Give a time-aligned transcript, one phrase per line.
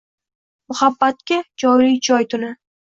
[0.71, 2.55] Muhabbatga joyli-joy tuni